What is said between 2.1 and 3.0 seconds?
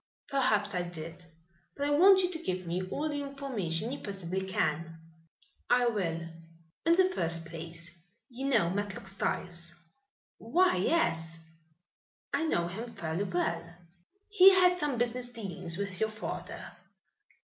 you to give me